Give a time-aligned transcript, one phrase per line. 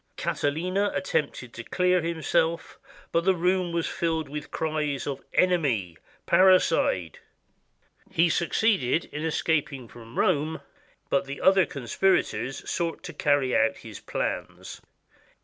[0.17, 2.79] Catiline attempted to clear himself,
[3.11, 5.95] but the room was filled with cries of" Enemy!
[6.25, 7.19] Parricide!"
[8.09, 10.61] He succeeded in escaping from Rome,
[11.11, 14.81] but the other con spirators sought to carry out his plans.